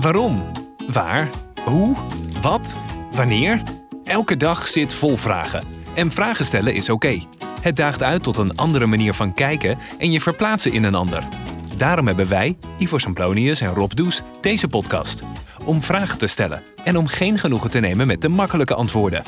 [0.00, 0.42] Waarom?
[0.86, 1.28] Waar?
[1.64, 1.96] Hoe?
[2.42, 2.74] Wat?
[3.10, 3.62] Wanneer?
[4.04, 5.64] Elke dag zit vol vragen.
[5.94, 7.20] En vragen stellen is oké.
[7.60, 11.28] Het daagt uit tot een andere manier van kijken en je verplaatsen in een ander.
[11.76, 15.22] Daarom hebben wij, Ivo Samplonius en Rob Does, deze podcast.
[15.64, 19.22] Om vragen te stellen en om geen genoegen te nemen met de makkelijke antwoorden.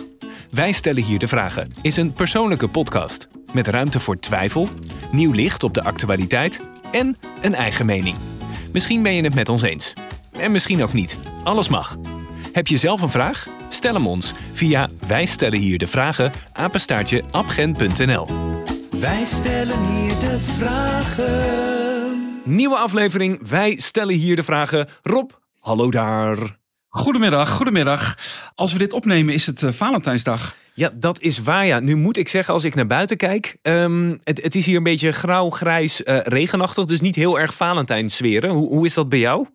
[0.51, 3.29] Wij stellen hier de vragen is een persoonlijke podcast.
[3.53, 4.69] Met ruimte voor twijfel,
[5.11, 6.61] nieuw licht op de actualiteit
[6.93, 8.17] en een eigen mening.
[8.73, 9.95] Misschien ben je het met ons eens.
[10.43, 11.19] En misschien ook niet.
[11.45, 11.97] Alles mag.
[12.53, 13.47] Heb je zelf een vraag?
[13.69, 18.27] Stel hem ons via Wij stellen hier de vragen apenstaartje abgent.nl.
[18.91, 21.43] Wij stellen hier de vragen.
[22.45, 24.89] Nieuwe aflevering Wij stellen hier de vragen.
[25.03, 26.59] Rob, hallo daar.
[26.89, 28.17] Goedemiddag, goedemiddag.
[28.55, 30.55] Als we dit opnemen is het uh, Valentijnsdag.
[30.75, 31.67] Ja, dat is waar.
[31.67, 31.81] Ja.
[31.81, 34.83] Nu moet ik zeggen, als ik naar buiten kijk, um, het, het, is hier een
[34.83, 36.85] beetje grauw, grijs, uh, regenachtig.
[36.85, 38.51] Dus niet heel erg Valentijnssferen.
[38.51, 39.47] Hoe, hoe is dat bij jou?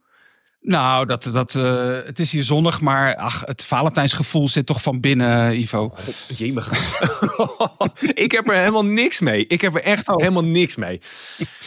[0.68, 5.00] Nou, dat, dat, uh, het is hier zonnig, maar ach, het Valentijnsgevoel zit toch van
[5.00, 5.94] binnen, Ivo.
[6.36, 6.72] Jemig.
[8.26, 9.48] ik heb er helemaal niks mee.
[9.48, 10.16] Ik heb er echt oh.
[10.16, 11.02] helemaal niks mee.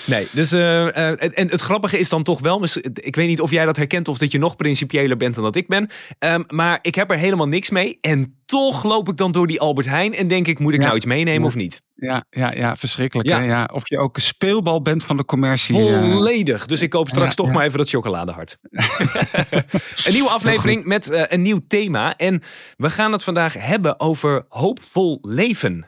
[0.06, 3.50] Nee, dus uh, uh, en het grappige is dan toch wel, ik weet niet of
[3.50, 6.78] jij dat herkent of dat je nog principiëler bent dan dat ik ben, um, maar
[6.82, 7.98] ik heb er helemaal niks mee.
[8.00, 10.84] En toch loop ik dan door die Albert Heijn en denk ik, moet ik ja.
[10.84, 11.46] nou iets meenemen ja.
[11.46, 11.82] of niet?
[12.00, 13.28] Ja, ja, ja verschrikkelijk.
[13.28, 13.38] Ja.
[13.38, 13.44] Hè?
[13.44, 15.74] Ja, of je ook een speelbal bent van de commercie.
[15.74, 16.66] Volledig.
[16.66, 18.58] Dus ik koop straks toch maar even dat chocoladehart.
[20.04, 22.16] een nieuwe aflevering met uh, een nieuw thema.
[22.16, 22.42] En
[22.76, 25.86] we gaan het vandaag hebben over hoopvol leven.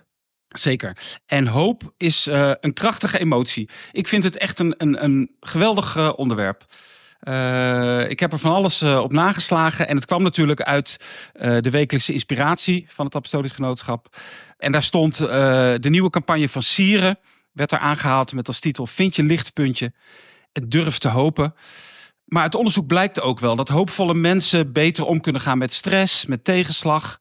[0.48, 0.96] Zeker.
[1.26, 3.68] En hoop is uh, een krachtige emotie.
[3.92, 6.66] Ik vind het echt een, een, een geweldig uh, onderwerp.
[7.28, 9.88] Uh, ik heb er van alles uh, op nageslagen.
[9.88, 10.96] En het kwam natuurlijk uit
[11.34, 14.16] uh, de wekelijkse inspiratie van het Apostolisch Genootschap.
[14.58, 17.18] En daar stond de nieuwe campagne van Sieren.
[17.52, 19.92] Werd er aangehaald met als titel Vind je lichtpuntje
[20.52, 21.54] en durf te hopen.
[22.24, 26.26] Maar uit onderzoek blijkt ook wel dat hoopvolle mensen beter om kunnen gaan met stress,
[26.26, 27.18] met tegenslag.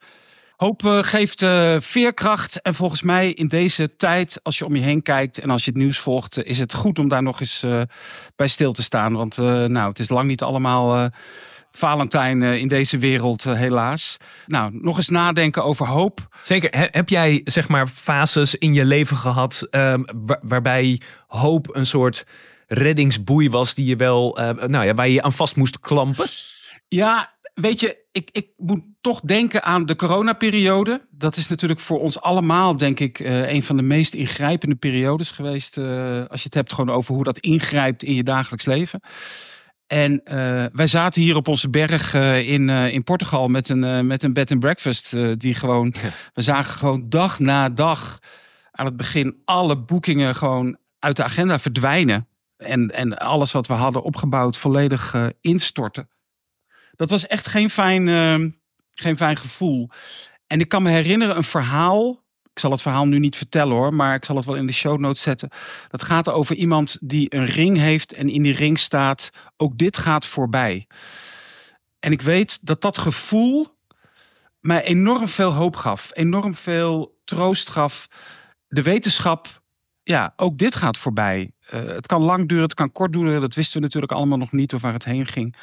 [0.62, 2.62] Hoop uh, geeft uh, veerkracht.
[2.62, 5.72] En volgens mij in deze tijd, als je om je heen kijkt en als je
[5.72, 7.66] het nieuws volgt, uh, is het goed om daar nog eens
[8.36, 9.14] bij stil te staan.
[9.14, 11.10] Want nou, het is lang niet allemaal
[11.72, 14.18] Valentijn in deze wereld, helaas.
[14.46, 16.28] Nou, nog eens nadenken over hoop.
[16.44, 16.90] Zeker.
[16.92, 22.26] heb jij zeg maar fases in je leven gehad ehm, waar waarbij hoop een soort
[22.68, 26.28] reddingsboei was die je wel, nou ja, waar je je aan vast moest klampen?
[26.88, 31.08] Ja, weet je, ik, ik moet toch denken aan de coronaperiode.
[31.10, 35.32] Dat is natuurlijk voor ons allemaal, denk ik, uh, een van de meest ingrijpende periodes
[35.32, 35.78] geweest.
[35.78, 35.86] Uh,
[36.28, 39.02] als je het hebt gewoon over hoe dat ingrijpt in je dagelijks leven.
[39.88, 42.14] En uh, wij zaten hier op onze berg
[42.46, 45.16] in, in Portugal met een, met een bed and breakfast.
[45.38, 46.10] die gewoon, ja.
[46.34, 48.20] we zagen gewoon dag na dag
[48.72, 52.28] aan het begin alle boekingen gewoon uit de agenda verdwijnen.
[52.58, 56.10] En, en alles wat we hadden opgebouwd volledig instorten
[56.96, 58.50] dat was echt geen fijn, uh,
[58.92, 59.90] geen fijn gevoel.
[60.48, 62.24] En ik kan me herinneren een verhaal.
[62.54, 64.74] Ik zal het verhaal nu niet vertellen hoor, maar ik zal het wel in de
[64.74, 65.50] show notes zetten.
[65.90, 69.98] Dat gaat over iemand die een ring heeft en in die ring staat: ook dit
[69.98, 70.88] gaat voorbij.
[72.00, 73.68] En ik weet dat dat gevoel
[74.60, 78.08] mij enorm veel hoop gaf, enorm veel troost gaf.
[78.68, 79.62] De wetenschap,
[80.04, 81.52] ja, ook dit gaat voorbij.
[81.74, 83.42] Uh, het kan lang duren, het kan kort duren.
[83.42, 85.56] Dat wisten we natuurlijk allemaal nog niet of waar het heen ging.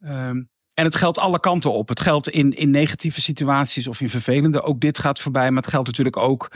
[0.00, 1.88] Um, en het geldt alle kanten op.
[1.88, 4.62] Het geldt in, in negatieve situaties of in vervelende.
[4.62, 5.50] Ook dit gaat voorbij.
[5.50, 6.50] Maar het geldt natuurlijk ook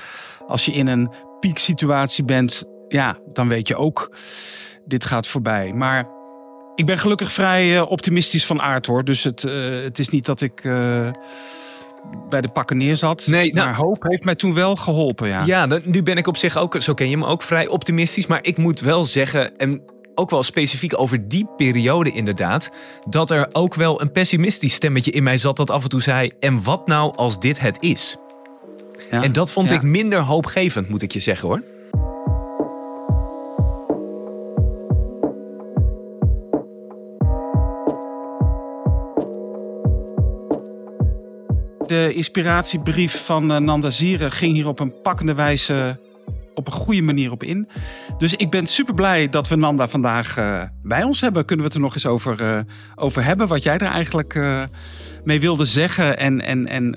[0.46, 2.64] als je in een pieksituatie bent.
[2.88, 4.16] Ja, dan weet je ook,
[4.84, 5.72] dit gaat voorbij.
[5.72, 6.08] Maar
[6.74, 9.04] ik ben gelukkig vrij uh, optimistisch van aard hoor.
[9.04, 10.64] Dus het, uh, het is niet dat ik.
[10.64, 11.10] Uh,
[12.28, 13.26] bij de pakken neerzat.
[13.26, 15.28] Nee, nou, maar hoop heeft mij toen wel geholpen.
[15.28, 15.42] Ja.
[15.44, 18.26] ja, nu ben ik op zich ook, zo ken je me ook, vrij optimistisch.
[18.26, 19.82] Maar ik moet wel zeggen, en
[20.14, 22.70] ook wel specifiek over die periode inderdaad,
[23.08, 26.30] dat er ook wel een pessimistisch stemmetje in mij zat dat af en toe zei:
[26.40, 28.16] en wat nou als dit het is?
[29.10, 29.76] Ja, en dat vond ja.
[29.76, 31.62] ik minder hoopgevend, moet ik je zeggen hoor.
[41.86, 45.98] De inspiratiebrief van uh, Nanda Zieren ging hier op een pakkende wijze
[46.54, 47.68] op een goede manier op in.
[48.18, 51.44] Dus ik ben super blij dat we Nanda vandaag uh, bij ons hebben.
[51.44, 52.58] Kunnen we het er nog eens over, uh,
[52.94, 53.48] over hebben?
[53.48, 54.62] Wat jij er eigenlijk uh,
[55.24, 56.18] mee wilde zeggen.
[56.18, 56.90] En, en, en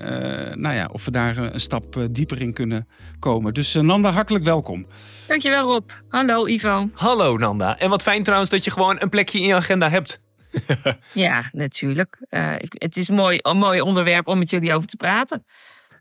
[0.60, 2.88] nou ja, of we daar een stap dieper in kunnen
[3.18, 3.54] komen.
[3.54, 4.86] Dus Nanda, hartelijk welkom.
[5.26, 5.90] Dankjewel Rob.
[6.08, 6.88] Hallo Ivo.
[6.92, 7.78] Hallo Nanda.
[7.78, 10.24] En wat fijn trouwens dat je gewoon een plekje in je agenda hebt.
[11.12, 12.26] ja, natuurlijk.
[12.68, 15.44] het is mooi, een mooi onderwerp om met jullie over te praten.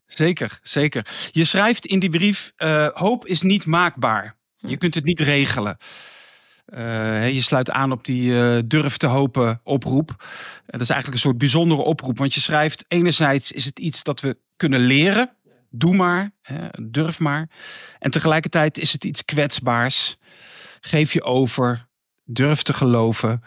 [0.06, 1.06] Zeker, zeker.
[1.32, 4.38] Je schrijft in die brief: uh, hoop is niet maakbaar.
[4.56, 5.78] Je kunt het niet regelen.
[6.66, 10.10] hè, je sluit aan op die eh, durf te hopen oproep.
[10.66, 12.18] En dat is eigenlijk een soort bijzondere oproep.
[12.18, 15.36] Want je schrijft, enerzijds is het iets dat we kunnen leren.
[15.70, 17.50] Doe maar, hè, durf maar.
[18.00, 20.18] En tegelijkertijd is het iets kwetsbaars.
[20.80, 21.88] Geef je over,
[22.24, 23.44] durf te geloven.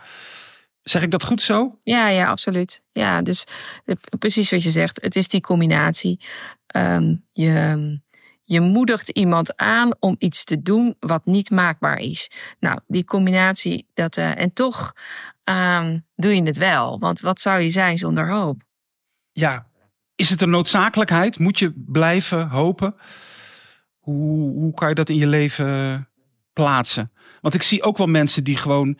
[0.91, 1.79] Zeg ik dat goed zo?
[1.83, 2.83] Ja, ja, absoluut.
[2.91, 3.45] Ja, dus
[3.85, 5.03] eh, precies wat je zegt.
[5.03, 6.21] Het is die combinatie.
[6.67, 8.01] Ehm, je,
[8.43, 12.31] je moedigt iemand aan om iets te doen wat niet maakbaar is.
[12.61, 14.93] Nou, die combinatie, dat, eh, en toch
[15.45, 16.99] ehm, doe je het wel.
[16.99, 18.63] Want wat zou je zijn zonder hoop?
[19.33, 19.67] Ja,
[20.15, 21.39] is het een noodzakelijkheid?
[21.39, 22.95] Moet je blijven hopen?
[23.99, 26.09] Hoe, hoe kan je dat in je leven
[26.53, 27.13] plaatsen?
[27.41, 28.99] Want ik zie ook wel mensen die gewoon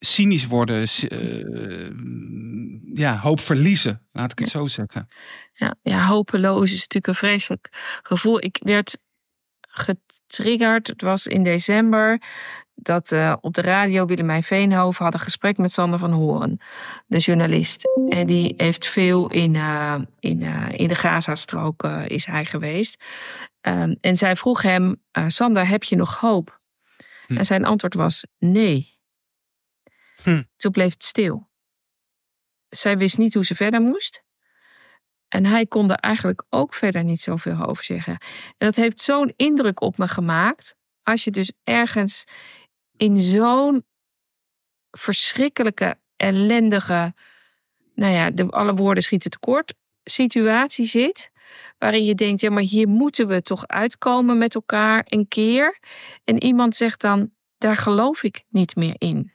[0.00, 1.90] cynisch worden, uh,
[2.94, 5.08] ja, hoop verliezen, laat ik het zo zeggen.
[5.52, 8.44] Ja, ja, hopeloos is natuurlijk een vreselijk gevoel.
[8.44, 8.98] Ik werd
[9.60, 12.22] getriggerd, het was in december,
[12.74, 16.58] dat uh, op de radio Willemijn Veenhoven had een gesprek met Sander van Horen,
[17.06, 17.88] de journalist.
[18.08, 20.42] En die heeft veel in, uh, in,
[20.72, 23.04] in de Gazastrook is hij geweest.
[23.60, 26.60] Um, en zij vroeg hem, Sander, heb je nog hoop?
[27.26, 27.36] Hm.
[27.36, 28.99] En zijn antwoord was nee.
[30.22, 30.42] Hm.
[30.56, 31.48] Toen bleef het stil.
[32.68, 34.22] Zij wist niet hoe ze verder moest.
[35.28, 38.12] En hij kon er eigenlijk ook verder niet zoveel over zeggen.
[38.58, 40.76] En dat heeft zo'n indruk op me gemaakt.
[41.02, 42.24] Als je dus ergens
[42.96, 43.84] in zo'n
[44.90, 47.14] verschrikkelijke, ellendige,
[47.94, 49.74] nou ja, de, alle woorden schieten tekort,
[50.04, 51.30] situatie zit.
[51.78, 55.78] Waarin je denkt, ja, maar hier moeten we toch uitkomen met elkaar een keer.
[56.24, 59.32] En iemand zegt dan, daar geloof ik niet meer in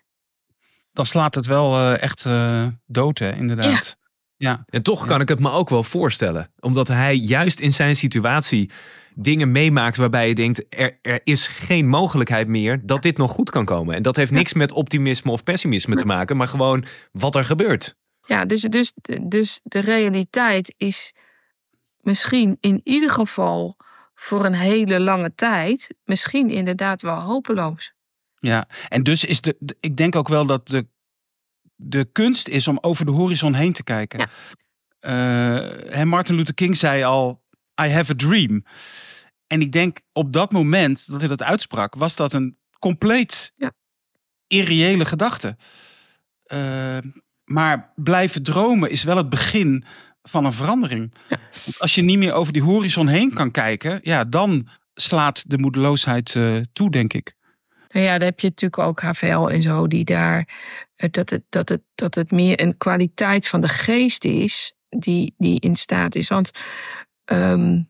[0.96, 3.98] dan slaat het wel uh, echt uh, dood, hè, inderdaad.
[4.38, 4.50] Ja.
[4.50, 4.66] ja.
[4.70, 6.52] En toch kan ik het me ook wel voorstellen.
[6.60, 8.70] Omdat hij juist in zijn situatie
[9.16, 13.50] dingen meemaakt waarbij je denkt: er, er is geen mogelijkheid meer dat dit nog goed
[13.50, 13.96] kan komen.
[13.96, 17.96] En dat heeft niks met optimisme of pessimisme te maken, maar gewoon wat er gebeurt.
[18.28, 21.14] Ja, dus, dus, dus de realiteit is
[22.00, 23.78] misschien in ieder geval
[24.16, 27.94] voor een hele lange tijd, misschien inderdaad wel hopeloos.
[28.40, 30.88] Ja, en dus is de, ik denk ook wel dat de,
[31.76, 34.20] de kunst is om over de horizon heen te kijken.
[34.20, 34.30] Ja.
[35.06, 37.44] Uh, Martin Luther King zei al,
[37.82, 38.66] I have a dream.
[39.48, 43.72] En ik denk op dat moment dat hij dat uitsprak, was dat een compleet ja.
[44.48, 45.58] irreële gedachte.
[46.54, 46.98] Uh,
[47.44, 49.84] maar blijven dromen is wel het begin
[50.22, 51.14] van een verandering.
[51.30, 51.40] Ja.
[51.78, 56.36] als je niet meer over die horizon heen kan kijken, ja, dan slaat de moedeloosheid
[56.36, 57.36] uh, toe, denk ik.
[57.96, 60.48] Nou ja, dan heb je natuurlijk ook HVL en zo, die daar,
[60.96, 65.34] eh, dat het, dat het, dat het meer een kwaliteit van de geest is, die,
[65.38, 66.28] die in staat is.
[66.28, 66.52] Want
[67.26, 67.90] um,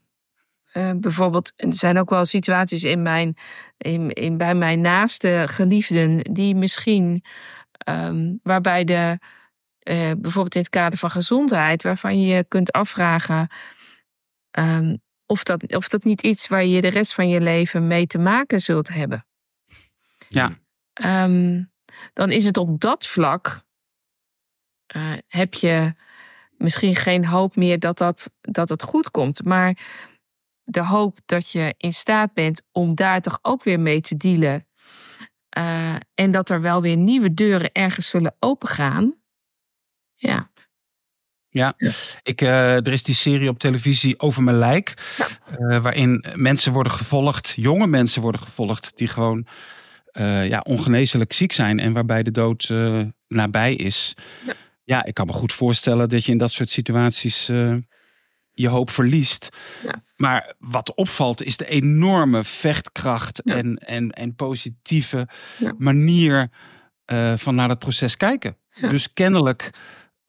[0.73, 3.35] uh, bijvoorbeeld, er zijn ook wel situaties in mijn,
[3.77, 7.23] in, in, bij mijn naaste geliefden, die misschien,
[7.89, 9.19] um, waarbij de,
[9.89, 13.47] uh, bijvoorbeeld in het kader van gezondheid, waarvan je je kunt afvragen.
[14.59, 18.07] Um, of dat, of dat niet iets waar je de rest van je leven mee
[18.07, 19.25] te maken zult hebben.
[20.35, 20.59] Ja.
[20.93, 21.63] Ehm,
[22.13, 23.63] dan is het op dat vlak.
[24.95, 25.93] Uh, heb je
[26.57, 29.43] misschien geen hoop meer dat, dat, dat het goed komt.
[29.43, 29.77] Maar
[30.63, 34.67] de hoop dat je in staat bent om daar toch ook weer mee te dealen.
[35.57, 39.15] Uh, en dat er wel weer nieuwe deuren ergens zullen opengaan.
[40.15, 40.51] Ja.
[41.49, 41.73] Ja,
[42.23, 45.13] Ik, uh, er is die serie op televisie over mijn lijk.
[45.17, 45.81] Ja.
[45.81, 49.47] waarin mensen worden gevolgd, jonge mensen worden gevolgd, die gewoon
[50.17, 54.13] uh, ja, ongeneeslijk ziek zijn en waarbij de dood uh, nabij is.
[54.45, 54.53] Ja.
[54.83, 55.05] ja.
[55.05, 57.75] ik kan me goed voorstellen dat je in dat soort situaties uh,
[58.51, 59.49] je hoop verliest.
[59.83, 60.03] Ja.
[60.15, 65.27] Maar wat opvalt is de enorme vechtkracht en, en, en positieve
[65.77, 66.49] manier
[67.35, 68.57] van naar het proces kijken.
[68.89, 69.69] Dus kennelijk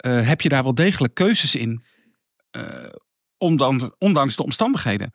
[0.03, 1.85] heb je daar wel degelijk keuzes in,
[3.39, 5.13] ondanks, ondanks de omstandigheden.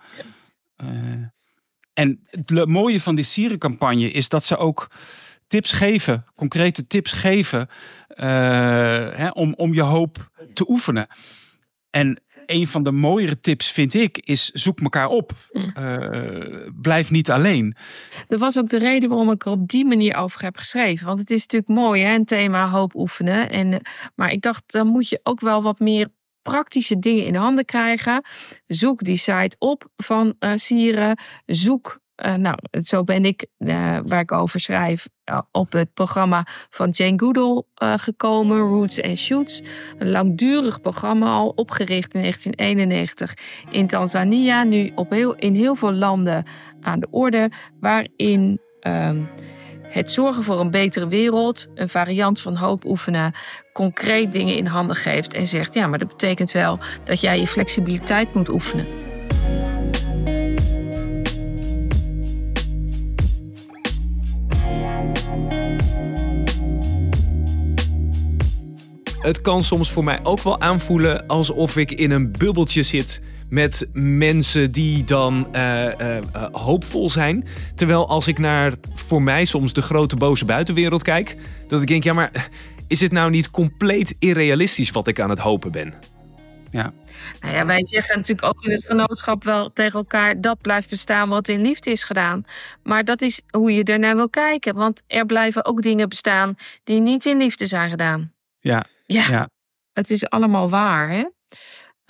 [1.94, 4.88] En het mooie van die Sierencampagne is dat ze ook
[5.48, 7.70] tips geven, concrete tips geven
[8.10, 8.26] uh,
[9.14, 11.08] hè, om, om je hoop te oefenen.
[11.90, 15.34] En een van de mooiere tips vind ik is zoek elkaar op.
[15.54, 15.98] Uh,
[16.82, 17.76] blijf niet alleen.
[18.28, 21.06] Dat was ook de reden waarom ik er op die manier over heb geschreven.
[21.06, 23.50] Want het is natuurlijk mooi, hè, een thema hoop oefenen.
[23.50, 23.82] En,
[24.16, 26.08] maar ik dacht, dan moet je ook wel wat meer
[26.42, 28.24] praktische dingen in handen krijgen.
[28.68, 31.18] Zoek die site op van uh, Sieren.
[31.46, 35.08] Zoek, uh, nou, zo ben ik, uh, waar ik over schrijf,
[35.52, 39.62] op het programma van Jane Goodall gekomen, Roots and Shoots.
[39.98, 43.34] Een langdurig programma al, opgericht in 1991
[43.72, 44.64] in Tanzania.
[44.64, 46.46] Nu op heel, in heel veel landen
[46.82, 48.60] aan de orde, waarin.
[48.80, 49.24] Ehm,
[49.92, 53.32] het zorgen voor een betere wereld, een variant van hoop oefenen,
[53.74, 57.48] concreet dingen in handen geeft en zegt: ja, maar dat betekent wel dat jij je
[57.48, 58.88] flexibiliteit moet oefenen.
[69.22, 73.22] Het kan soms voor mij ook wel aanvoelen alsof ik in een bubbeltje zit
[73.52, 76.18] met mensen die dan uh, uh,
[76.52, 77.48] hoopvol zijn.
[77.76, 81.36] Terwijl als ik naar voor mij soms de grote boze buitenwereld kijk,
[81.68, 82.50] dat ik denk, ja, maar
[82.88, 85.94] is het nou niet compleet irrealistisch wat ik aan het hopen ben?
[86.72, 86.94] Ja.
[87.40, 91.30] Nou ja, wij zeggen natuurlijk ook in het genootschap wel tegen elkaar: dat blijft bestaan
[91.30, 92.44] wat in liefde is gedaan.
[92.84, 94.76] Maar dat is hoe je ernaar wil kijken.
[94.76, 98.34] Want er blijven ook dingen bestaan die niet in liefde zijn gedaan.
[98.60, 98.84] Ja.
[99.06, 99.50] Ja, Ja.
[99.94, 101.10] het is allemaal waar.
[101.10, 101.26] Hè?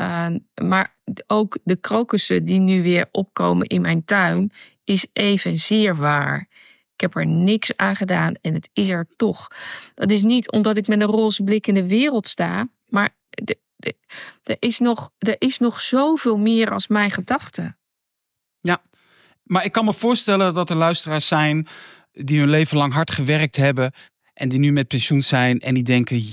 [0.01, 0.27] Uh,
[0.67, 0.95] maar
[1.27, 4.51] ook de krokussen die nu weer opkomen in mijn tuin,
[4.83, 6.47] is evenzeer waar.
[6.93, 9.47] Ik heb er niks aan gedaan en het is er toch.
[9.95, 13.15] Dat is niet omdat ik met een roze blik in de wereld sta, maar
[14.43, 17.77] er, is nog, er is nog zoveel meer als mijn gedachten.
[18.61, 18.81] Ja,
[19.43, 21.67] maar ik kan me voorstellen dat er luisteraars zijn
[22.11, 23.91] die hun leven lang hard gewerkt hebben
[24.33, 26.23] en die nu met pensioen zijn en die denken,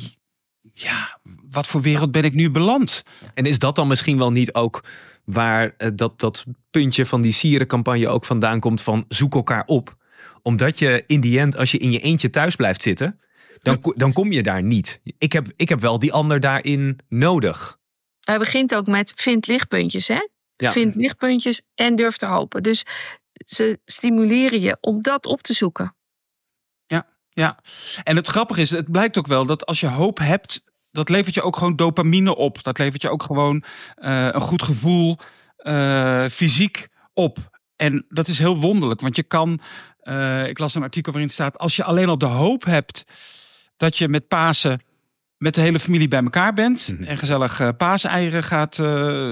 [0.73, 3.03] ja, wat voor wereld ben ik nu beland?
[3.35, 4.85] En is dat dan misschien wel niet ook
[5.25, 9.97] waar eh, dat, dat puntje van die sierencampagne ook vandaan komt van zoek elkaar op?
[10.43, 13.21] Omdat je in die end, als je in je eentje thuis blijft zitten,
[13.63, 15.01] dan, dan kom je daar niet.
[15.19, 17.79] Ik heb, ik heb wel die ander daarin nodig.
[18.21, 20.29] Hij begint ook met vind lichtpuntjes, hè?
[20.57, 20.73] Ja.
[20.73, 22.63] Vind lichtpuntjes en durf te hopen.
[22.63, 22.83] Dus
[23.33, 25.97] ze stimuleren je om dat op te zoeken.
[27.39, 27.59] Ja,
[28.05, 31.35] en het grappige is, het blijkt ook wel dat als je hoop hebt, dat levert
[31.35, 32.63] je ook gewoon dopamine op.
[32.63, 33.63] Dat levert je ook gewoon
[33.95, 35.17] eh, een goed gevoel
[35.59, 37.39] eh, fysiek op.
[37.77, 39.61] En dat is heel wonderlijk, want je kan,
[40.01, 43.05] eh, ik las een artikel waarin staat, als je alleen al de hoop hebt
[43.77, 44.81] dat je met Pasen
[45.37, 47.05] met de hele familie bij elkaar bent Mhm.
[47.05, 48.75] en gezellig eh, paaseieren gaat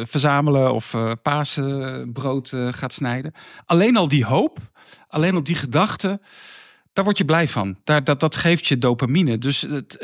[0.09, 3.33] verzamelen of eh paasbrood gaat snijden.
[3.65, 4.59] Alleen al die hoop,
[5.09, 6.21] alleen al die gedachte,
[6.93, 7.79] daar word je blij van.
[7.85, 9.39] Daar, dat, dat geeft je dopamine.
[9.39, 9.99] Dus het,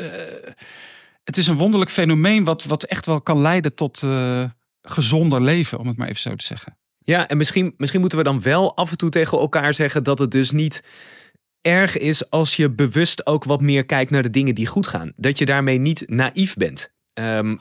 [1.23, 4.43] het is een wonderlijk fenomeen wat, wat echt wel kan leiden tot eh,
[4.81, 6.77] gezonder leven, om het maar even zo te zeggen.
[6.99, 10.19] Ja, en misschien, misschien moeten we dan wel af en toe tegen elkaar zeggen dat
[10.19, 10.83] het dus niet
[11.61, 15.13] erg is als je bewust ook wat meer kijkt naar de dingen die goed gaan.
[15.15, 16.93] Dat je daarmee niet naïef bent.
[17.13, 17.55] Ehm,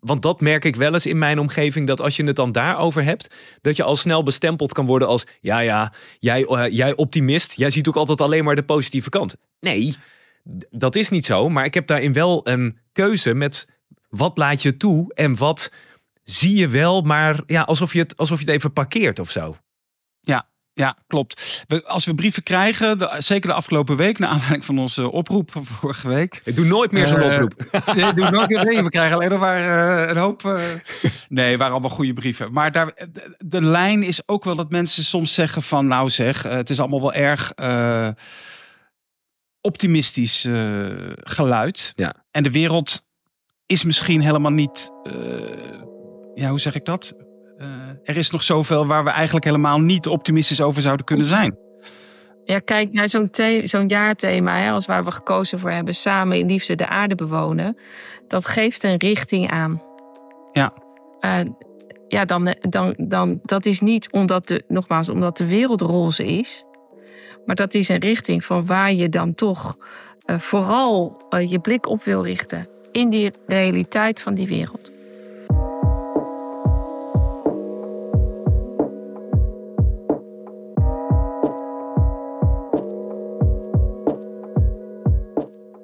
[0.00, 3.04] want dat merk ik wel eens in mijn omgeving, dat als je het dan daarover
[3.04, 7.56] hebt, dat je al snel bestempeld kan worden als, ja ja, jij, eh, jij optimist,
[7.56, 9.36] jij ziet ook altijd alleen maar de positieve kant.
[9.60, 9.96] Nee,
[10.70, 13.68] dat is niet zo, maar ik heb daarin wel een keuze met
[14.08, 15.72] wat laat je toe en wat
[16.24, 19.56] zie je wel, maar ja, alsof je het, alsof je het even parkeert of zo.
[20.72, 21.64] Ja, klopt.
[21.68, 25.50] We, als we brieven krijgen, de- zeker de afgelopen week, naar aanleiding van onze oproep
[25.52, 26.40] van vorige week.
[26.44, 27.54] Ik doe nooit meer zo'n Eh, oproep.
[27.94, 28.82] Nee, doe nooit meer mee.
[28.82, 29.56] We krijgen alleen nog maar
[30.02, 30.44] eh, een hoop.
[30.44, 30.62] eh,
[31.28, 32.52] nee, waren allemaal goede brieven.
[32.52, 36.42] Maar daar, de, de lijn is ook wel dat mensen soms zeggen van, nou zeg,
[36.42, 37.52] het is allemaal wel erg
[39.60, 40.86] optimistisch eh,
[41.16, 41.92] geluid.
[41.94, 42.14] Ja.
[42.30, 43.04] En de wereld
[43.66, 45.12] is misschien helemaal niet, eh,
[46.34, 47.14] ja, hoe zeg ik dat?
[47.56, 47.66] Eh,
[48.02, 51.56] er is nog zoveel waar we eigenlijk helemaal niet optimistisch over zouden kunnen zijn.
[52.44, 56.38] Ja, kijk naar zo'n the- zo'n jaarthema, hè, als waar we gekozen voor hebben, samen
[56.38, 57.76] in liefde de aarde bewonen.
[58.28, 59.82] Dat geeft een richting aan.
[60.52, 60.72] Ja.
[61.20, 61.40] Eh,
[62.08, 66.64] ja, dan, dan, dan, dat is niet omdat de, nogmaals, omdat de wereld roze is.
[67.46, 69.76] Maar dat is een richting van waar je dan toch
[70.24, 72.68] eh, vooral eh, je blik op wil richten.
[72.92, 74.90] In die realiteit van die wereld.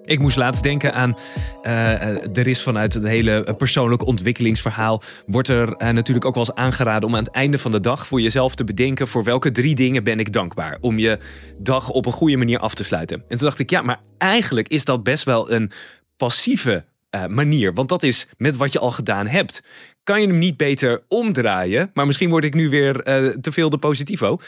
[0.07, 1.17] Ik moest laatst denken aan,
[1.63, 6.55] eh, er is vanuit het hele persoonlijk ontwikkelingsverhaal, wordt er eh, natuurlijk ook wel eens
[6.55, 9.75] aangeraden om aan het einde van de dag voor jezelf te bedenken voor welke drie
[9.75, 10.79] dingen ben ik dankbaar.
[10.81, 11.19] Om je
[11.59, 13.17] dag op een goede manier af te sluiten.
[13.29, 15.71] En toen dacht ik, ja, maar eigenlijk is dat best wel een
[16.17, 17.75] passieve eh, manier.
[17.75, 19.63] Want dat is met wat je al gedaan hebt.
[20.03, 21.91] Kan je hem niet beter omdraaien?
[21.95, 23.03] Maar misschien word ik nu weer
[23.41, 24.39] te veel de positivo.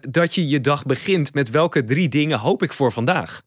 [0.00, 3.42] dat je je dag begint met welke drie dingen hoop ik voor vandaag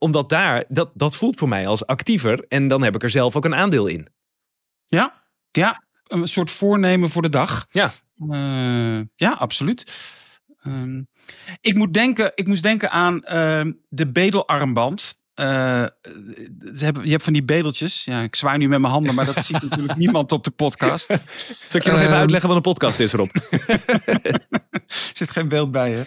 [0.00, 2.44] omdat daar, dat, dat voelt voor mij als actiever.
[2.48, 4.08] En dan heb ik er zelf ook een aandeel in.
[4.86, 7.66] Ja, ja, een soort voornemen voor de dag.
[7.70, 7.90] Ja.
[8.30, 9.92] Eh, ja, absoluut.
[10.62, 11.02] Ehm,
[11.60, 15.18] ik, moet denken, ik moest denken aan ehm, de bedelarmband.
[15.34, 15.46] Eh,
[16.74, 18.04] ze hebben, je hebt van die bedeltjes.
[18.04, 21.10] Ja, ik zwaai nu met mijn handen, maar dat ziet natuurlijk niemand op de podcast.
[21.10, 21.22] Er
[21.68, 22.20] Zal ik je nog even Ehm.
[22.20, 23.30] uitleggen wat een podcast is, Rob?
[25.14, 26.06] zit geen beeld bij je.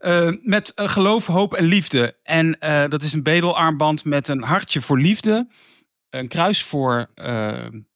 [0.00, 2.16] Eh, met eh, geloof, hoop en liefde.
[2.22, 5.48] En eh, dat is een bedelarmband met een hartje voor liefde,
[6.10, 7.10] een kruis voor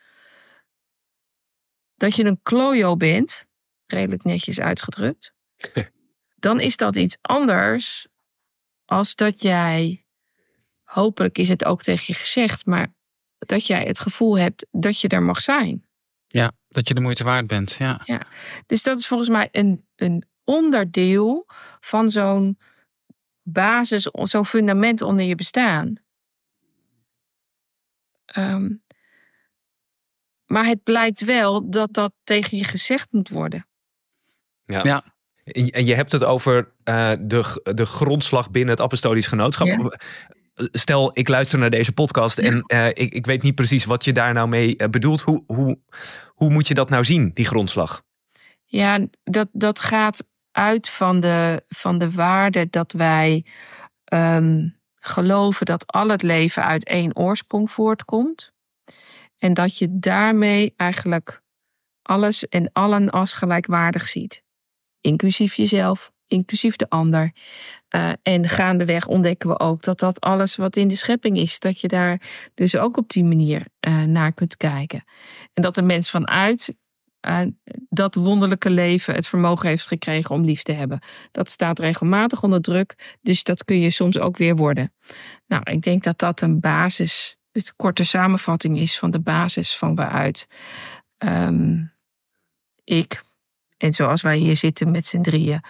[1.95, 3.45] dat je een klojo bent,
[3.85, 5.33] redelijk netjes uitgedrukt,
[6.35, 8.07] dan is dat iets anders
[8.85, 10.05] als dat jij,
[10.83, 12.93] hopelijk is het ook tegen je gezegd, maar
[13.37, 15.85] dat jij het gevoel hebt dat je er mag zijn.
[16.27, 17.71] Ja, dat je de moeite waard bent.
[17.71, 18.01] Ja.
[18.65, 21.45] Dus dat is volgens mij een, een onderdeel
[21.79, 22.59] van zo'n
[23.41, 25.99] basis, zo'n fundament onder je bestaan.
[28.31, 28.69] Ehm,
[30.45, 33.67] maar het blijkt wel dat dat tegen je gezegd moet worden.
[34.65, 34.83] Ja.
[34.83, 35.03] Ja.
[35.43, 39.67] En je- hebt het over eh, de, de grondslag binnen het apostolisch genootschap.
[39.67, 39.99] Ja.
[40.71, 44.13] Stel, ik luister naar deze podcast en eh, ik, ik weet niet precies wat je
[44.13, 45.21] daar nou mee eh, bedoelt.
[45.21, 45.79] Hoe, hoe,
[46.27, 48.03] hoe moet je dat nou zien, die grondslag?
[48.65, 53.45] Ja, dat, dat gaat uit van de, van de waarde dat wij
[54.03, 54.67] ehm,
[55.03, 58.53] geloven dat al het leven uit één oorsprong voortkomt.
[59.37, 61.41] En dat je daarmee eigenlijk
[62.01, 64.43] alles en allen als gelijkwaardig ziet.
[65.01, 67.31] Inclusief jezelf, inclusief de ander.
[67.87, 71.81] Eh, en gaandeweg ontdekken we ook dat dat alles wat in de schepping is, dat
[71.81, 72.21] je daar
[72.53, 75.03] dus ook op die manier eh, naar kunt kijken.
[75.53, 76.75] En dat de mens vanuit
[77.89, 80.99] dat wonderlijke leven het vermogen heeft gekregen om lief te hebben.
[81.31, 84.93] Dat staat regelmatig onder druk, dus dat kun je soms ook weer worden.
[85.47, 89.95] Nou, ik denk dat dat een basis, een korte samenvatting is van de basis van
[89.95, 90.47] waaruit
[91.17, 91.83] ehm,
[92.83, 93.23] ik,
[93.77, 95.61] en zoals wij hier zitten met z'n drieën,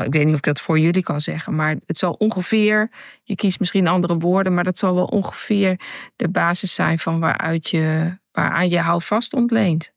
[0.00, 2.90] ik weet niet of ik dat voor jullie kan zeggen, maar het zal ongeveer,
[3.22, 5.80] je kiest misschien andere woorden, maar dat zal wel ongeveer
[6.16, 9.92] de basis zijn van waaruit je, waaraan je houvast ontleent.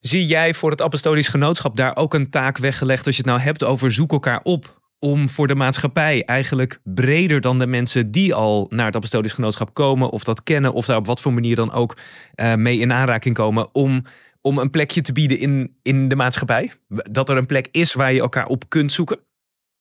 [0.00, 3.42] Zie jij voor het apostolisch genootschap daar ook een taak weggelegd als je het nou
[3.42, 4.78] hebt over zoek elkaar op?
[4.98, 9.74] Om voor de maatschappij eigenlijk breder dan de mensen die al naar het apostolisch genootschap
[9.74, 11.96] komen of dat kennen of daar op wat voor manier dan ook
[12.34, 14.04] eh, mee in aanraking komen om,
[14.40, 16.72] om een plekje te bieden in, in de maatschappij?
[16.88, 19.20] Dat er een plek is waar je elkaar op kunt zoeken?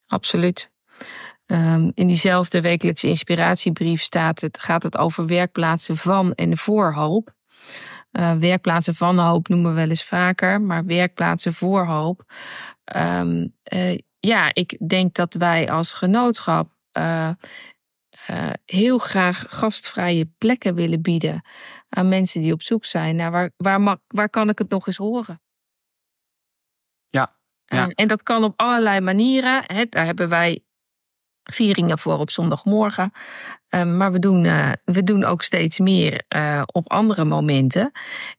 [0.07, 0.71] Absoluut.
[1.45, 7.37] Ehm, in diezelfde wekelijkse inspiratiebrief staat het, gaat het over werkplaatsen van en voor hoop.
[8.11, 12.23] Eh, werkplaatsen van hoop noemen we wel eens vaker, maar werkplaatsen voor hoop.
[12.83, 17.29] Ehm, eh, ja, ik denk dat wij als genootschap eh,
[18.65, 21.41] heel graag gastvrije plekken willen bieden
[21.89, 24.87] aan mensen die op zoek zijn naar waar, waar, mag, waar kan ik het nog
[24.87, 25.41] eens horen.
[27.07, 27.87] Ja, ja.
[27.87, 29.65] En dat kan op allerlei manieren.
[29.89, 30.63] Daar hebben wij
[31.53, 33.11] vieringen voor op zondagmorgen.
[33.69, 37.91] Eh, maar we doen, eh, we doen ook steeds meer eh, op andere momenten.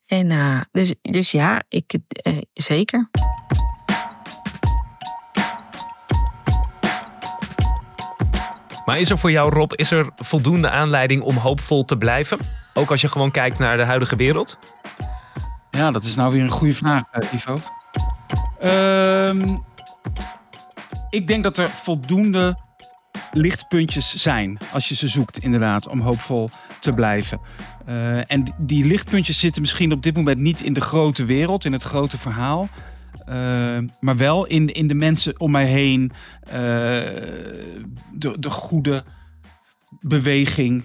[0.06, 3.10] En eh, dus, dus ja, ik, eh, zeker.
[8.84, 12.38] Maar is er voor jou, Rob, is er voldoende aanleiding om hoopvol te blijven?
[12.74, 14.58] Ook als je gewoon kijkt naar de huidige wereld?
[15.70, 17.58] Ja, dat is nou weer een goede vraag, Ivo.
[18.58, 19.56] Ehm,
[21.10, 22.58] ik denk dat er voldoende
[23.32, 27.40] lichtpuntjes zijn als je ze zoekt, inderdaad, om hoopvol te blijven.
[27.86, 31.72] Eh, en die- lichtpuntjes zitten misschien op dit moment niet in de grote wereld, in
[31.72, 32.68] het grote verhaal.
[33.26, 36.12] Eh, maar wel in, in de mensen om mij heen.
[36.40, 36.52] eh,
[38.12, 39.04] de, de goede
[40.00, 40.84] beweging.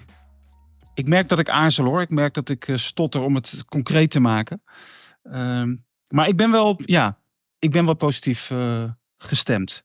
[0.94, 2.00] ik merk dat ik aarzel hoor.
[2.00, 4.62] Ik merk dat ik stotter om het concreet te maken.
[5.22, 5.76] Ehm,
[6.08, 7.18] maar ik ben wel, ja,
[7.58, 8.52] ik ben wel positief
[9.18, 9.84] gestemd.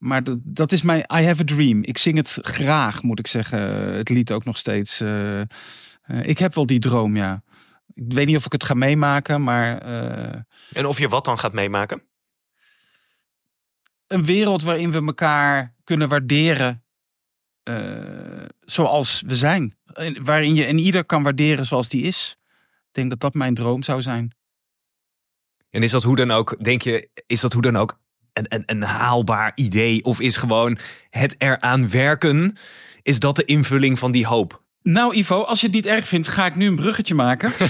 [0.00, 1.82] Maar dat, dat is mijn I have a dream.
[1.82, 3.60] Ik zing het graag, moet ik zeggen.
[3.96, 5.00] Het lied ook nog steeds.
[5.00, 5.46] eh, eh,
[6.22, 7.42] ik heb wel die droom, ja.
[7.92, 10.40] Ik weet niet of ik het ga meemaken, maar eh,
[10.72, 12.02] En of je wat dan gaat meemaken?
[14.06, 16.84] een wereld waarin we elkaar kunnen waarderen
[18.60, 19.78] zoals we zijn.
[19.92, 22.36] En Waarin je en ieder kan waarderen zoals die is.
[22.88, 24.34] Ik denk dat dat mijn droom zou zijn.
[25.70, 28.00] En is dat hoe dan ook, denk je, is dat hoe dan ook
[28.32, 30.04] een, een, een haalbaar idee?
[30.04, 30.78] Of is gewoon
[31.10, 32.56] het eraan werken,
[33.02, 34.62] is dat de invulling van die hoop?
[34.82, 37.52] Nou Ivo, als je het niet erg vindt, ga ik nu een bruggetje maken.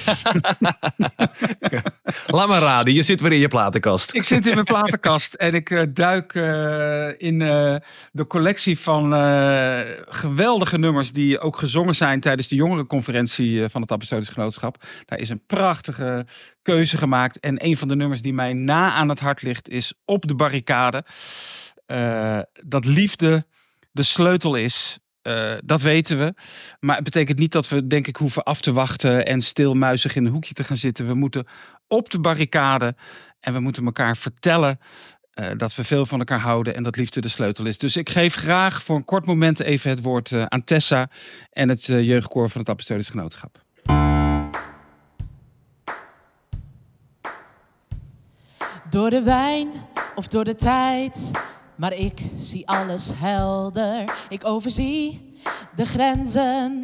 [2.26, 4.14] Laat maar raden, je zit weer in je platenkast.
[4.14, 7.76] ik zit in mijn platenkast en ik eh, duik eh, in eh,
[8.12, 9.12] de collectie van
[10.08, 14.84] geweldige nummers die ook gezongen zijn tijdens de jongerenconferentie van het Apostolisch Genootschap.
[15.04, 16.26] Daar is een prachtige
[16.62, 17.40] keuze gemaakt.
[17.40, 20.34] En een van de nummers die mij na aan het hart ligt is Op de
[20.34, 21.04] Barricade.
[22.64, 23.46] Dat liefde
[23.92, 24.98] de sleutel is.
[25.22, 26.34] Eh, dat weten we.
[26.80, 30.24] Maar het betekent niet dat we, denk ik, hoeven af te wachten en stilmuizig in
[30.24, 31.06] een hoekje te gaan zitten.
[31.06, 31.46] We moeten
[31.88, 32.94] op de barricade
[33.40, 34.78] en we moeten elkaar vertellen
[35.30, 37.78] eh, dat we veel van elkaar houden en dat liefde de sleutel is.
[37.78, 41.10] Dus ik geef graag voor een kort moment even het woord eh, aan Tessa
[41.50, 43.62] en het jeugdkoor van het Apostolisch Genootschap.
[48.90, 49.70] Door de wijn
[50.14, 51.30] of door de tijd.
[51.80, 54.26] Maar ik zie alles helder.
[54.28, 55.32] Ik overzie
[55.76, 56.80] de grenzen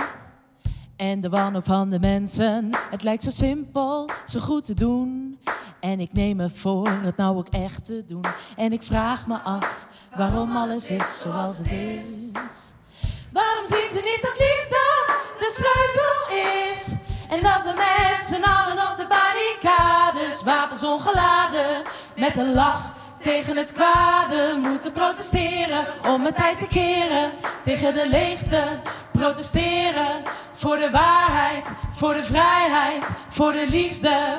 [0.97, 2.71] en de wanhoop van de mensen.
[2.91, 5.39] Het lijkt zo simpel, zo goed te doen.
[5.81, 8.25] En ik neem me voor het nou ook echt te doen.
[8.57, 12.73] En ik vraag me af waarom alles is zoals het is.
[13.33, 14.83] Waarom zien ze niet dat liefde
[15.39, 16.39] de sleutel
[16.71, 16.95] is?
[17.29, 21.83] En dat we met z'n allen op de barricades, wapens ongeladen,
[22.17, 22.96] met een lach
[23.27, 27.31] tegen het kwade moeten protesteren om het tijd te keren.
[27.63, 28.65] Tegen de leegte
[29.13, 34.35] protesteren voor de waarheid, voor de vrijheid, voor de liefde.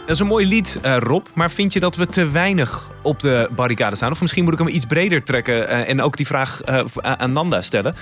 [0.00, 1.26] Dat is een mooi lied, eh, Rob.
[1.34, 4.10] Maar vind je dat we te weinig op de barricade staan?
[4.10, 7.32] Of misschien moet ik hem iets breder trekken eh, en ook die vraag eh, aan
[7.32, 7.94] Nanda stellen.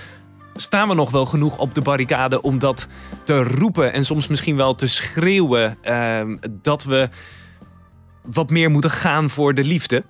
[0.55, 2.89] Staan we nog wel genoeg op de barricade om dat
[3.25, 5.79] te roepen en soms misschien wel te schreeuwen
[6.63, 7.09] dat we
[8.23, 10.05] wat meer moeten gaan voor de liefde?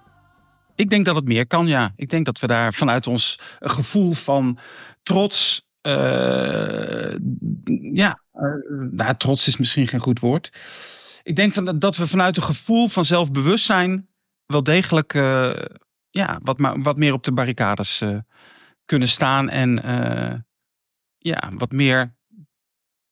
[0.74, 1.92] Ik denk dat het meer kan, ja.
[1.96, 4.58] Ik denk dat we daar vanuit ons gevoel van
[5.02, 5.70] trots.
[5.80, 7.16] eh,
[7.92, 8.42] ja, eh,
[8.90, 10.50] nou, trots is misschien geen goed woord.
[11.22, 14.08] Ik denk dat we vanuit een gevoel van zelfbewustzijn.
[14.46, 15.52] wel degelijk eh,
[16.10, 18.04] ja, wat, wat meer op de barricades
[18.84, 19.48] kunnen staan.
[19.48, 19.80] En
[21.18, 22.14] ja, wat meer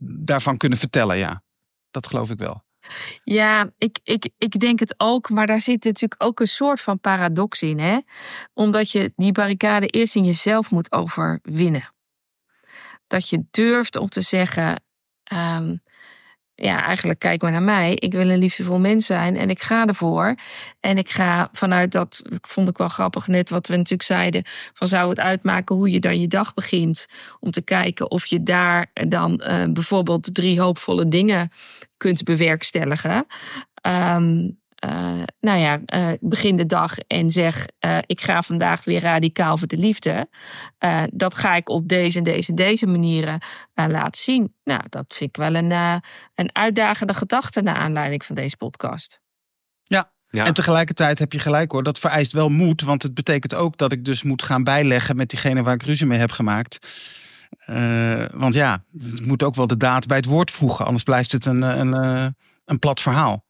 [0.03, 1.43] daarvan kunnen vertellen, ja.
[1.91, 2.65] Dat geloof ik wel.
[3.23, 7.01] Ja, ik, ik, ik denk het ook, maar daar zit natuurlijk ook een soort van
[7.01, 7.79] paradox in.
[7.79, 7.99] Hè?
[8.55, 11.95] Omdat je die barricade eerst in jezelf moet overwinnen.
[13.07, 14.83] Dat je durft om te zeggen,
[15.23, 15.77] ehm,
[16.61, 17.95] ja, eigenlijk kijk maar naar mij.
[17.95, 20.35] Ik wil een liefdevol mens zijn en ik ga ervoor.
[20.81, 24.43] En ik ga vanuit dat, vond ik wel grappig net wat we natuurlijk zeiden,
[24.73, 27.07] van zou het uitmaken hoe je dan je dag begint.
[27.41, 31.51] Om te kijken of je daar dan eh, bijvoorbeeld drie hoopvolle dingen
[31.97, 33.27] kunt bewerkstelligen.
[33.75, 34.17] Eh,
[35.41, 39.67] nou ja, eh, begin de dag en zeg: eh, Ik ga vandaag weer radicaal voor
[39.67, 40.29] de liefde.
[40.79, 43.39] Eh, dat ga ik op deze en deze en deze manieren
[43.75, 44.55] eh, laten zien.
[44.65, 45.97] Nou, dat vind ik wel een, eh,
[46.35, 49.21] een uitdagende gedachte naar aanleiding van deze podcast.
[49.83, 50.13] Ja.
[50.33, 50.45] Ja.
[50.45, 52.83] En tegelijkertijd heb je gelijk hoor, dat vereist wel moed.
[52.83, 56.07] Want het betekent ook dat ik dus moet gaan bijleggen met diegene waar ik ruzie
[56.07, 56.79] mee heb gemaakt.
[57.59, 60.85] Eh, want ja, het moet ook wel de daad bij het woord voegen.
[60.85, 62.27] Anders blijft het een, een, eh,
[62.65, 63.45] een plat verhaal.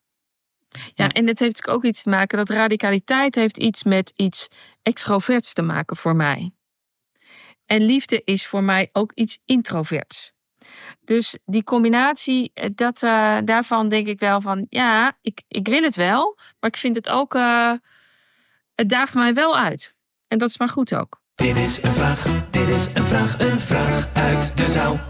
[0.95, 4.49] Ja, en het heeft ook iets te maken dat radicaliteit heeft iets met iets
[4.83, 6.53] extroverts te maken voor mij.
[7.67, 10.33] En liefde is voor mij ook iets introverts.
[11.01, 15.83] Dus die combinatie, eh, dat, eh, daarvan denk ik wel van ja, ik, ik wil
[15.83, 17.73] het wel, maar ik vind het ook, eh,
[18.75, 19.95] het daagt mij wel uit.
[20.29, 21.21] En dat is maar goed ook.
[21.35, 25.01] Dit is een vraag, dit is een vraag, een vraag uit de zaal.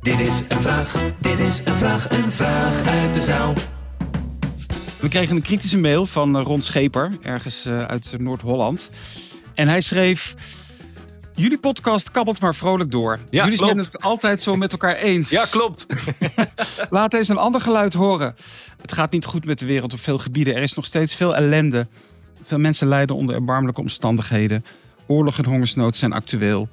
[0.00, 3.54] Dit is een vraag, dit is een vraag, een vraag uit de zaal.
[5.04, 8.90] We kregen een kritische mail van eh, Ron Scheper, ergens eh, uit Noord-Holland.
[9.54, 10.34] En hij schreef...
[11.34, 13.18] Jullie podcast kabbelt maar vrolijk door.
[13.30, 13.92] Ja, Jullie zijn klopt.
[13.92, 15.30] het altijd zo met elkaar eens.
[15.30, 15.86] Ja, klopt.
[16.90, 18.34] Laat eens een ander geluid horen.
[18.80, 20.54] Het gaat niet goed met de wereld op veel gebieden.
[20.54, 21.86] Er is nog steeds veel ellende.
[22.42, 24.64] Veel mensen lijden onder erbarmelijke omstandigheden.
[25.06, 26.68] Oorlog en hongersnood zijn actueel.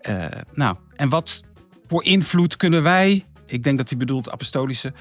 [0.00, 1.42] Eh, nou, en wat
[1.86, 3.24] voor invloed kunnen wij,
[3.54, 4.92] ik denk dat hij bedoelt apostolische,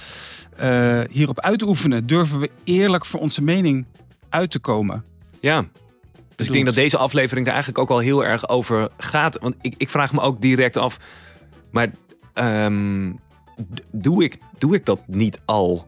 [0.55, 2.05] eh, hierop uitoefenen?
[2.07, 3.85] Durven we eerlijk voor onze mening
[4.29, 5.03] uit te komen?
[5.39, 5.65] Ja.
[6.35, 9.37] Dus ik denk dat deze aflevering daar eigenlijk ook al heel erg over gaat.
[9.41, 10.99] Want ik, ik vraag me ook direct af.
[11.71, 11.91] Maar
[12.33, 13.11] ehm,
[13.91, 15.87] doe, ik, doe ik dat niet al?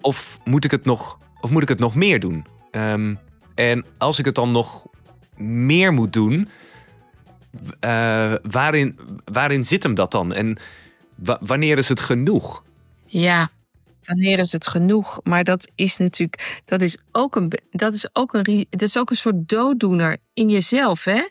[0.00, 2.46] Of moet ik het nog, of moet ik het nog meer doen?
[2.70, 3.14] Ehm,
[3.54, 4.86] en als ik het dan nog
[5.36, 6.48] meer moet doen,
[7.80, 10.32] eh, waarin, waarin zit hem dat dan?
[10.32, 10.58] En
[11.14, 12.62] wa- wanneer is het genoeg?
[13.06, 13.50] Ja,
[14.04, 15.20] wanneer is het genoeg?
[15.22, 19.10] Maar dat is natuurlijk, dat is ook een, dat is ook een, dat is ook
[19.10, 21.28] een soort dooddoener in jezelf, hè?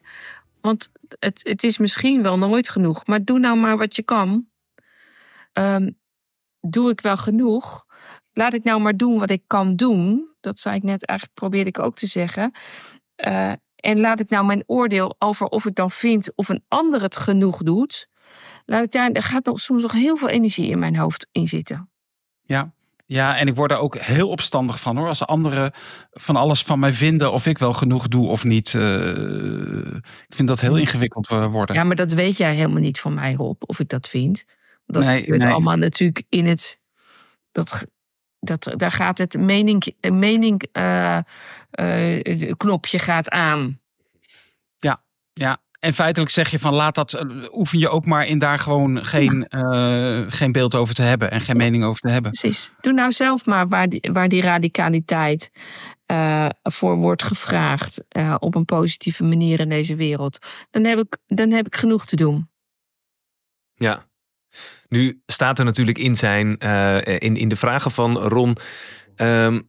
[0.61, 4.47] Want het, het is misschien wel nooit genoeg, maar doe nou maar wat je kan.
[5.53, 5.89] Ehm,
[6.61, 7.85] doe ik wel genoeg?
[8.33, 10.27] Laat ik nou maar doen wat ik kan doen.
[10.41, 12.51] Dat zei ik net, eigenlijk probeerde ik ook te zeggen.
[13.15, 17.01] Eh, en laat ik nou mijn oordeel over of ik dan vind of een ander
[17.01, 18.07] het genoeg doet.
[18.65, 21.47] Laat ik daar, er gaat nog, soms nog heel veel energie in mijn hoofd in
[21.47, 21.89] zitten.
[22.41, 22.73] Ja.
[23.05, 25.07] Ja, en ik word daar ook heel opstandig van hoor.
[25.07, 25.71] Als anderen
[26.11, 28.73] van alles van mij vinden of ik wel genoeg doe of niet.
[28.73, 29.95] eh,
[30.27, 31.75] ik vind dat heel ingewikkeld eh, worden.
[31.75, 34.45] Ja, maar dat weet jij helemaal niet van mij, Rob, of ik dat vind.
[34.85, 35.51] Dat Nee, gebeurt nee.
[35.51, 36.79] allemaal natuurlijk in het.
[37.51, 37.85] Dat,
[38.39, 41.19] dat, daar gaat het mening, mening eh,
[42.57, 43.81] knopje gaat aan.
[45.33, 48.59] Ja, en feitelijk zeg je van laat dat, eh, oefen je ook maar in daar
[48.59, 52.31] gewoon geen, eh, geen beeld over te hebben en geen mening over te hebben.
[52.31, 52.71] Precies.
[52.81, 55.51] Doe nou zelf maar waar die, waar die radicaliteit
[56.05, 60.37] eh, voor wordt gevraagd eh, op een positieve manier in deze wereld.
[60.69, 62.49] Dan heb ik, dan heb ik genoeg te doen.
[63.73, 64.05] Ja.
[64.89, 68.57] Nu staat er natuurlijk in, zijn, eh, in, in de vragen van Ron.
[69.15, 69.61] ehm,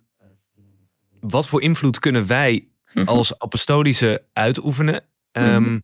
[1.21, 3.07] wat voor invloed kunnen wij Mhm.
[3.09, 5.05] als apostolische uitoefenen?
[5.33, 5.79] Ehm,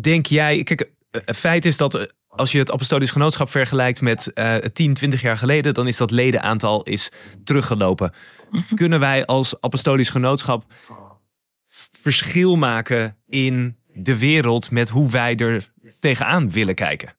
[0.00, 4.32] Denk jij, kijk, het feit is dat eh, als je het apostolisch genootschap vergelijkt met
[4.32, 7.10] eh 10, 20 jaar geleden, dan is dat ledenaantal is
[7.44, 8.12] teruggelopen.
[8.50, 8.74] Mhm.
[8.74, 10.64] Kunnen wij als apostolisch genootschap
[11.92, 17.16] verschil maken in de wereld met hoe wij er tegenaan willen kijken?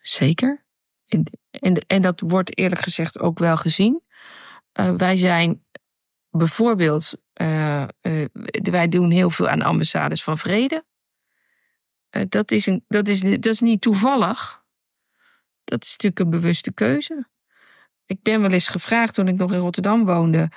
[0.00, 0.64] Zeker.
[1.06, 4.02] En, en, en dat wordt eerlijk gezegd ook wel gezien.
[4.72, 5.64] Eh, wij zijn
[6.30, 7.88] bijvoorbeeld, eh, eh,
[8.62, 10.84] wij doen heel veel aan ambassades van vrede.
[12.10, 14.62] Eh, dat, is een, dat, is, dat is niet toevallig.
[15.64, 17.28] Dat is natuurlijk een bewuste keuze.
[18.06, 20.50] Ik ben wel eens gevraagd toen ik nog in Rotterdam woonde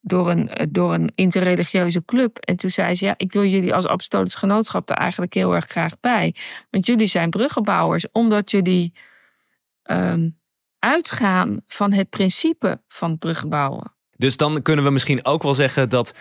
[0.00, 2.38] door een, door een interreligieuze club.
[2.38, 5.64] En toen zei ze, ja, ik wil jullie als apostolisch genootschap er eigenlijk heel erg
[5.64, 6.34] graag bij.
[6.70, 8.92] Want jullie zijn bruggenbouwers, omdat jullie
[9.82, 10.28] ehm,
[10.78, 13.93] uitgaan van het principe van bruggenbouwen.
[14.16, 16.14] Dus dan kunnen we misschien ook wel zeggen dat,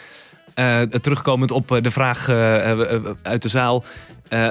[0.54, 3.84] eh, terugkomend op eh, de vraag eh, uit de zaal,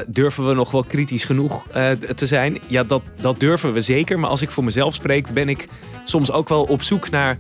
[0.07, 1.66] durven we nog wel kritisch genoeg
[2.14, 2.59] te zijn?
[2.66, 4.18] Ja, dat, dat durven we zeker.
[4.18, 5.68] Maar als ik voor mezelf spreek, ben ik
[6.05, 7.38] soms ook wel op zoek naar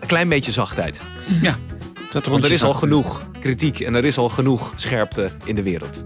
[0.00, 1.02] een klein beetje zachtheid.
[2.12, 5.62] Dat Want er is al genoeg kritiek en er is al genoeg scherpte in de
[5.62, 6.04] wereld.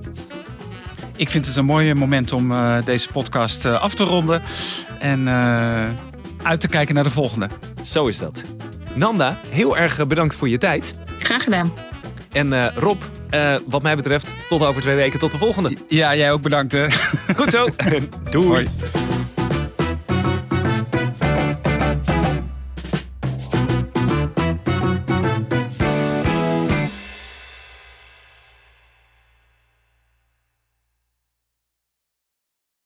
[1.16, 2.52] Ik vind het een mooi moment om
[2.84, 4.42] deze podcast af te ronden.
[4.98, 5.28] En
[6.42, 7.48] uit te kijken naar de volgende.
[7.82, 8.44] Zo is dat.
[8.96, 10.94] Nanda, heel erg eh, bedankt voor je tijd.
[11.18, 11.72] Graag gedaan.
[12.32, 15.18] En eh, Rob, eh, wat mij betreft, tot over twee weken.
[15.18, 15.76] Tot de volgende.
[15.88, 16.72] Ja, jij ook bedankt.
[16.72, 16.86] Hè.
[17.36, 17.66] Goed zo.
[18.30, 18.48] Doei.
[18.48, 19.05] Hoi.